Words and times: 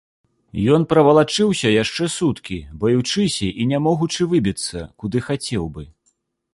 Ён 0.77 0.85
правалачыўся 0.93 1.73
яшчэ 1.83 2.09
суткі, 2.17 2.57
баючыся 2.85 3.47
і 3.61 3.69
не 3.75 3.79
могучы 3.89 4.21
выбіцца, 4.35 4.77
куды 5.05 5.17
хацеў 5.31 5.63
бы. 5.79 5.83